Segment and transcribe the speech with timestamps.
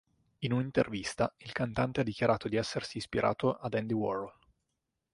[0.39, 4.33] In un'intervista, il cantante ha dichiarato di essersi ispirato a Andy Warhol.